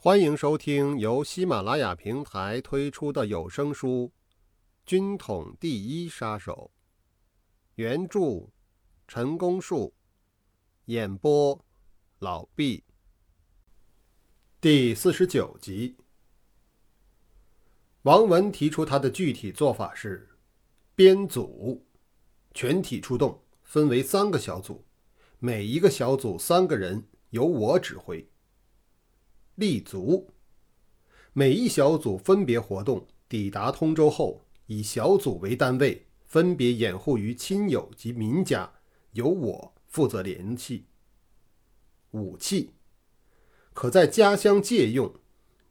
[0.00, 4.04] 欢迎收听由喜马拉雅平台推出的有声书
[4.86, 6.70] 《军统第一杀手》，
[7.74, 8.48] 原著
[9.08, 9.92] 陈功树，
[10.84, 11.64] 演播
[12.20, 12.84] 老毕。
[14.60, 15.96] 第四十九集，
[18.02, 20.28] 王文提出他的具体做法是：
[20.94, 21.84] 编组，
[22.54, 24.84] 全体出动，分为三个小组，
[25.40, 28.24] 每一个小组三个人，由我指挥。
[29.58, 30.30] 立足，
[31.32, 38.72] 每一小组分别活动，抵达通州后，以小组为单位，分别掩护于亲友及民家，
[39.14, 40.84] 由我负责联系。
[42.12, 42.70] 武器
[43.72, 45.12] 可在家乡借用，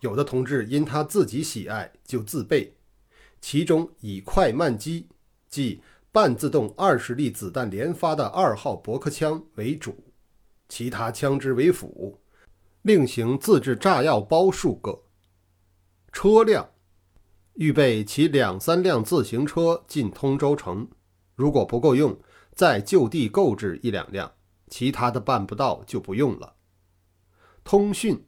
[0.00, 2.78] 有的同志因他自己喜爱就自备，
[3.42, 5.08] 其中以快慢机，
[5.50, 9.94] 即半自动二十粒子弹连发的二号驳壳枪为主，
[10.70, 12.18] 其他枪支为辅。
[12.84, 15.04] 另行自制炸药包数个，
[16.12, 16.68] 车辆
[17.54, 20.86] 预备骑两三辆自行车进通州城，
[21.34, 22.20] 如果不够用，
[22.52, 24.34] 再就地购置一两辆，
[24.68, 26.56] 其他的办不到就不用了。
[27.64, 28.26] 通讯，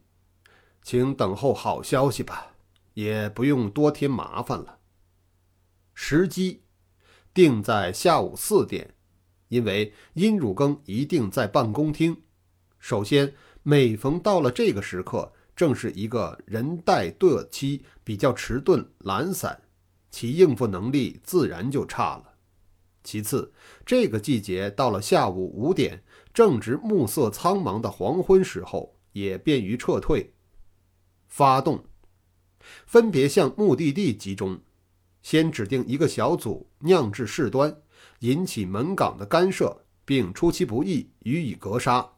[0.81, 2.53] 请等候好消息吧，
[2.95, 4.79] 也不用多添麻烦了。
[5.93, 6.63] 时机
[7.31, 8.95] 定在下午四点，
[9.49, 12.23] 因为殷汝耕一定在办公厅。
[12.79, 13.35] 首先。
[13.69, 19.61] 每逢到了这个时刻，正是一个人待惰期，比较迟钝、懒散，
[20.09, 22.35] 其应付能力自然就差了。
[23.03, 23.51] 其次，
[23.85, 26.01] 这个季节到了下午五点，
[26.33, 30.33] 正值暮色苍茫的黄昏时候，也便于撤退。
[31.27, 31.83] 发动，
[32.85, 34.61] 分别向目的地集中，
[35.21, 37.81] 先指定一个小组酿制事端，
[38.19, 42.09] 引起门岗的干涉，并出其不意予以格杀，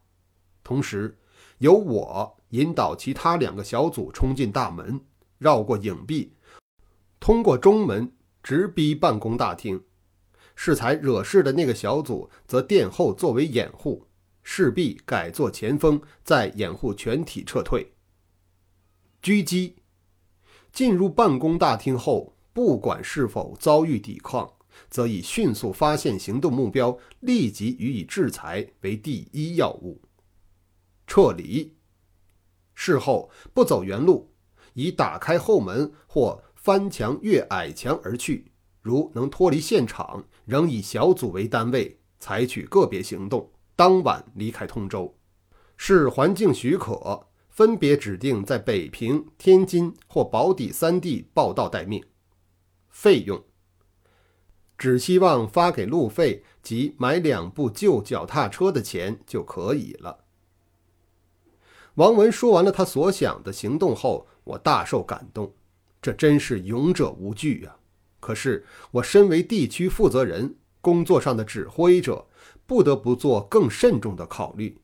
[0.64, 1.16] 同时。
[1.60, 5.00] 由我引导其他两个小组冲进大门，
[5.38, 6.34] 绕过影壁，
[7.20, 9.82] 通过中门直逼办公大厅。
[10.56, 14.06] 适才惹事的那个小组则殿后作为掩护，
[14.44, 17.94] 势必改作前锋，再掩护全体撤退。
[19.22, 19.76] 狙击
[20.74, 24.50] 进入办公大厅后，不管是否遭遇抵抗，
[24.90, 30.02] 则以迅速发现行动目标，立即予以制裁为第一要务。
[31.20, 31.76] 撤离。
[32.74, 34.32] 事后不走原路，
[34.74, 38.54] 以打开后门或翻墙越矮墙而去。
[38.82, 43.52] 如能脱离现场，仍以小组为单位，采取个别行动。
[43.76, 45.14] 当晚离开通州，
[45.76, 52.02] 视环境许可，分别指定在北平、天津或宝坻三地报到待命。
[52.88, 53.44] 费用
[54.78, 60.24] 只希望发给路费及买两部旧脚踏车的钱就可以了。
[62.00, 65.54] 王文说完了他所想的行动后，我大受感动。
[66.02, 67.76] 这真是勇者无惧呀！
[68.22, 72.26] 可是我身为地区负责人，工作上的指挥者，
[72.66, 74.80] 不得不做更慎重的考虑。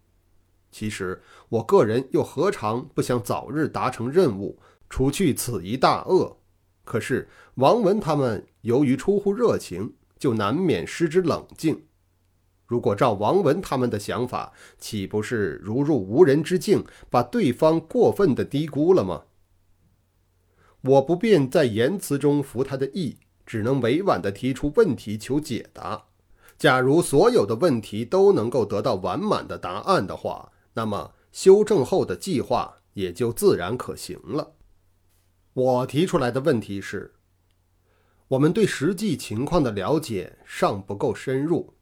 [0.70, 4.60] 其实我个人又何尝不想早日达成任务，
[4.90, 6.38] 除去此一大恶？
[6.84, 11.86] 可是王文他们由于出乎热情，就难免失之冷静。
[12.66, 19.26] 如果照王文他们的想法，岂不是如入无人之境，把对方过分的低估了吗？
[20.82, 26.06] 我不便在言辞中服他的意，只能委婉地提出问题求解答。
[26.58, 34.54] 假如所有的问题都能够得到完满的答案的话，那么修正后的计划也就自然可行了。
[35.54, 37.16] 我提出来的问题是：
[38.30, 41.74] 我们对实际情况的了解尚不够深入。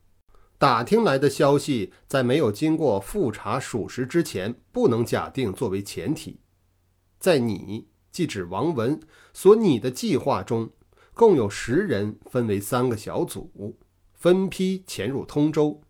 [0.63, 6.39] 打听来的消息，在没有经过复查属实之前，不能假定作为前提。
[7.19, 8.97] 在你即指王文
[9.33, 10.69] 所拟的计划中，
[11.13, 13.75] 共有十人，分为三个小组，
[14.13, 15.81] 分批潜入通州。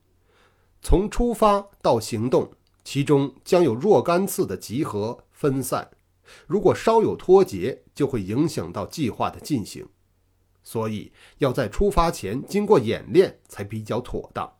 [0.81, 2.51] 从出发到行动，
[2.83, 5.91] 其中将有若干次的集合分散。
[6.47, 9.87] 如果稍有脱节，就会影响到计划的进行。
[10.63, 14.51] 所以要在出发前经过演练，才比较妥当。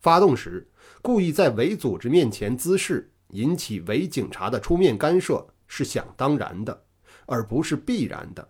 [0.00, 0.68] 发动时，
[1.02, 6.84] 故意在伪组织面前滋事，引起伪警察的出面干涉，是想当然的，
[7.26, 8.48] 而不是必然的。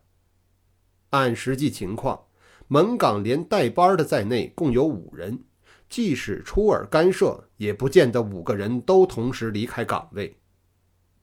[1.10, 2.26] 按实际情况，
[2.66, 5.42] 门岗连带班的在内共有五人，
[5.88, 10.38] 即使出尔干涉，也不见得五个人都同时离开岗位。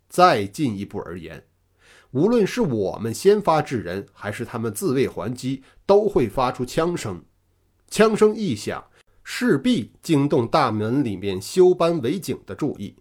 [0.10, 1.45] 再进一步而言，
[2.12, 7.24] 无论是我们先发制人，还是他们自卫还击，都会发出枪声，
[7.89, 8.83] 枪声一响。
[9.27, 12.95] 势必惊动大门里面休班伪警的注意，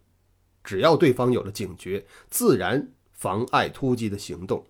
[0.64, 4.64] 只要对方有了警觉，自然妨碍突击的行动。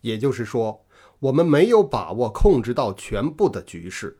[0.00, 0.84] 也就是说，
[1.20, 4.18] 我们没有把握控制到全部的局势。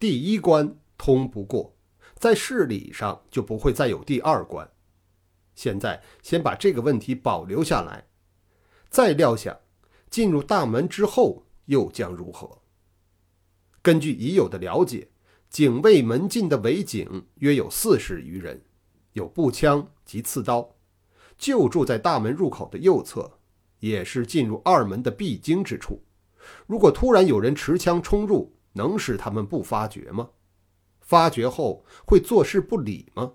[0.00, 1.76] 第一关通不过，
[2.16, 4.68] 在事理上就不会再有第二关。
[5.54, 8.08] 现在先把这个问题保留下来，
[8.90, 9.56] 再料想
[10.10, 12.60] 进入大门之后又将如何。
[13.82, 15.08] 根据已有的了解，
[15.50, 18.62] 警卫门禁的伪警约有四十余人，
[19.12, 20.76] 有步枪及刺刀，
[21.36, 23.38] 就住在大门入口的右侧，
[23.80, 26.02] 也是进入二门的必经之处。
[26.66, 30.30] 如果突然有人持枪冲入，能使他们不发觉吗？
[31.00, 33.32] 发觉后会坐视不理吗？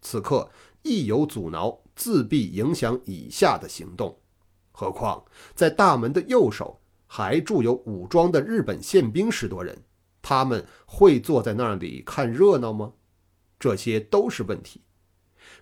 [0.00, 0.50] 此刻。
[0.82, 4.18] 一有阻挠，自必影响以下的行动。
[4.72, 5.22] 何况
[5.54, 9.76] 在大门的右手还驻有武装的日本宪兵十多人，
[10.22, 12.92] 他们会坐在那里看热闹吗？
[13.58, 14.82] 这些都是问题。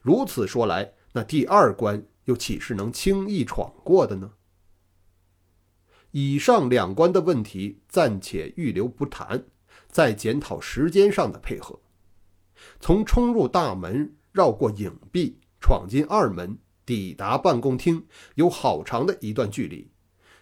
[0.02, 4.32] 如此说来，那第二关又岂是能轻易闯过的呢？
[6.10, 9.44] 以上两关的问题暂且预留不谈，
[9.88, 11.80] 再检讨时间上的配合。
[12.80, 14.14] 从冲入大门。
[14.30, 18.06] 绕过影壁，闯进二门，抵达办公厅，
[18.36, 19.90] 有好长的一段距离。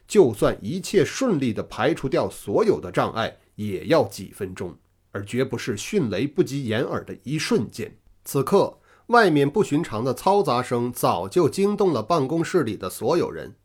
[0.06, 4.78] 就算一切顺利地排除掉所有的障碍，也要几分钟，
[5.10, 7.98] 而绝不是迅雷不及掩耳的一瞬间。
[8.24, 13.56] 此刻，外面不寻常的嘈杂声早就惊动了办公室里的所有人。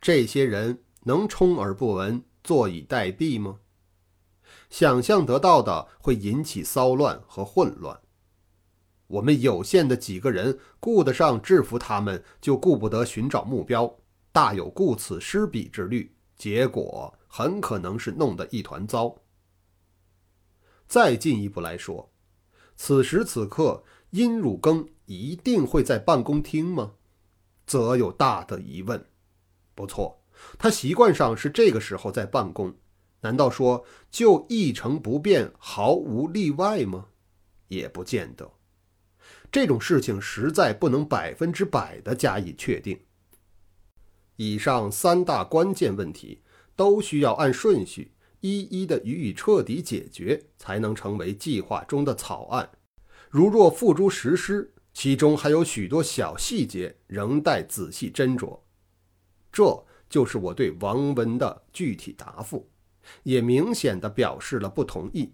[0.00, 3.58] 这些人能充耳不闻，坐以待毙吗？
[4.68, 8.00] 想象得到的会引起骚乱和混乱。
[9.06, 13.98] 我们有限的几个人顾得上制服他们，就顾不得寻找目标，
[14.30, 16.14] 大有顾此失彼之虑。
[16.36, 19.14] 结果很可能是弄得一团糟。
[20.92, 22.12] 再进一步来说，
[22.76, 26.96] 此时此刻，殷汝耕一定会在办公厅吗？
[27.66, 29.02] 则有大的疑问。
[29.74, 30.22] 不错，
[30.58, 32.76] 他习惯上是这个时候在办公，
[33.22, 37.06] 难道说就一成不变，毫无例外吗？
[37.68, 38.52] 也不见得。
[39.50, 43.00] 这种事情实在不能百分之百的加以确定。
[44.36, 46.42] 以上三大关键问题
[46.76, 48.12] 都需要按顺序
[48.42, 52.68] 一一的予以彻底解决，才能成为计划中的草案。
[53.30, 58.60] 如若付诸实施，其中还有许多小细节仍待仔细斟酌。
[59.50, 62.68] 这就是我对王文的具体答复，
[63.22, 65.32] 也明显的表示了不同意。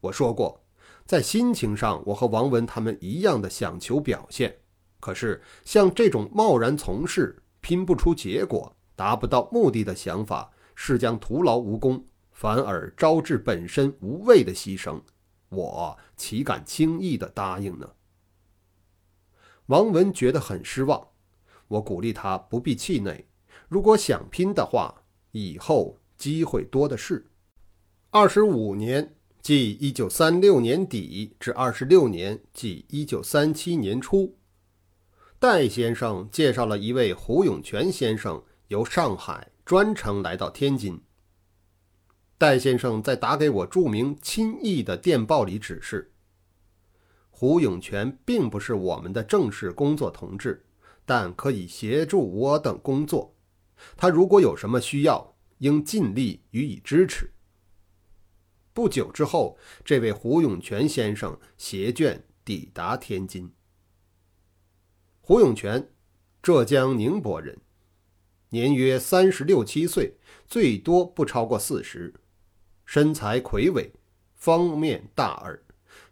[0.00, 0.64] 我说过。
[1.06, 4.58] 在心情上，我和王文他们一样的想求表现，
[5.00, 15.02] 可是像这种贸然从事、拼不出结果、达不到目的的想法，是将徒劳无功，反而招致本身无谓的牺牲，
[15.48, 17.90] 我岂敢轻易的答应呢？
[19.66, 21.08] 王文觉得很失望，
[21.66, 23.24] 我鼓励他不必气馁，
[23.68, 25.02] 如果想拼的话，
[25.32, 27.26] 以后机会多的是。
[28.10, 29.16] 二十五年。
[29.40, 34.36] 即一九三六年底至二十六年，即一九三七年初，
[35.38, 40.98] 戴先生介绍了一位胡永泉先生，由上海专程来到天津。
[42.38, 46.10] 戴先生在打给我著名亲译的电报里指示，
[47.28, 50.64] 胡永泉并不是我们的正式工作同志，
[51.04, 53.36] 但可以协助我等工作。
[53.94, 57.30] 他如果有什么需要，应尽力予以支持。
[58.72, 63.52] 不久之后，这位胡永泉先生携眷抵达天津。
[65.20, 65.90] 胡永泉，
[66.40, 67.58] 浙江宁波人，
[68.50, 70.14] 年约三十六七岁，
[70.46, 72.14] 最多不超过四十，
[72.86, 73.92] 身材魁伟，
[74.34, 75.62] 方面大耳，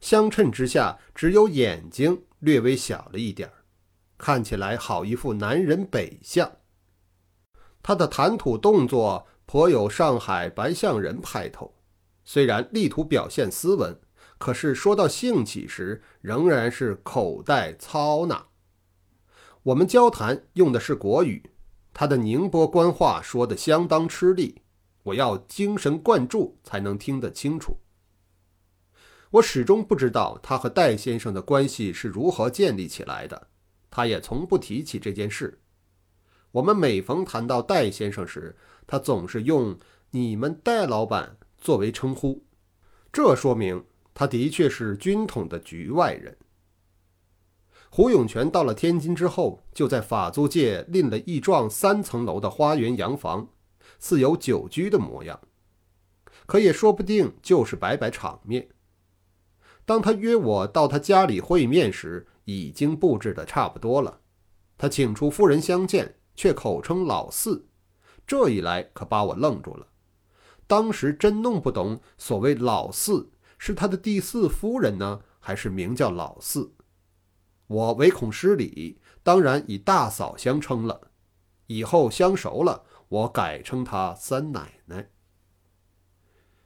[0.01, 3.65] 相衬之下只有眼睛略微小了一点儿，
[4.19, 6.51] 看起来好一副南人北相。
[7.83, 11.73] 他的谈吐动作颇有上海白象人派头。
[12.25, 13.99] 虽然力图表现斯文，
[14.37, 18.49] 可是说到兴起时，仍然是口带操纳。
[19.63, 21.51] 我们交谈用的是国语，
[21.99, 24.61] 他的宁波官话说的相当吃力，
[25.03, 27.79] 我要精神贯注才能听得清楚。
[29.31, 33.49] 我始终不知道他和戴先生的关系是如何建立起来的，
[33.91, 35.59] 他也从不提起这件事。
[36.51, 38.55] 我们每逢谈到戴先生时，
[38.87, 39.79] 他总是用
[40.13, 41.39] “你们戴老板”。
[41.57, 42.45] 作为称呼，
[43.11, 46.37] 这说明他的确是军统的局外人。
[47.91, 53.49] 胡永泉到了天津之后，就在法租界赁了一幢三层楼的花园洋房，
[53.99, 55.41] 似有久居的模样，
[56.47, 58.69] 可也说不定就是摆摆场面。
[59.85, 64.21] 当他约我到他家里会面时，已经布置的差不多了。
[64.77, 67.67] 他请出夫人相见，却口称老四，
[68.27, 69.87] 这一来可把我愣住了。
[70.67, 76.75] 当时真弄不懂，所谓老四是他的第四夫人呢，还是名叫老四？
[77.67, 81.11] 我唯恐失礼，当然以大嫂相称了。
[81.67, 85.11] 以后相熟了，我改称她三奶奶。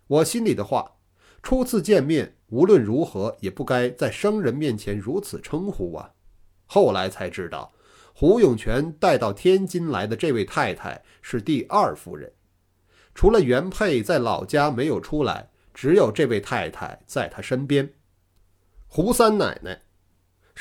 [0.06, 0.96] 我心里的话，
[1.42, 6.12] 初次见面，无论如何也不该在生人面前如此称呼啊。
[6.66, 7.72] 后来才知道，
[8.12, 12.32] 胡永泉带到天津来的这位太太是第二夫人。
[13.14, 17.94] 除了原配在老家没有出来，只有这位太太在他身边。
[18.86, 19.82] 胡三奶奶，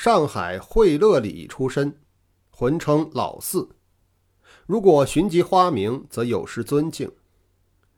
[0.02, 2.00] 上海惠乐里出身，
[2.48, 3.68] 浑称老四。
[4.64, 7.12] 如果寻及花名，则有失尊敬。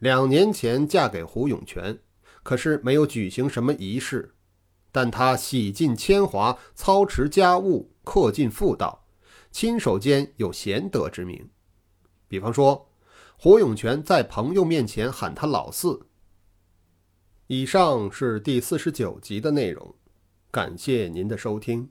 [0.01, 2.01] 两年前嫁给胡永全，
[2.43, 4.35] 可是没有举行什么仪式，
[4.91, 9.07] 但她洗尽铅华，操持家务，恪尽妇道，
[9.53, 11.49] 亲手间有贤德之名。
[12.27, 12.89] 比方说。
[13.37, 16.07] 胡永泉在朋友面前喊他老四。
[17.47, 19.95] 以上是第四十九集的内容，
[20.53, 21.89] 感谢您的收听。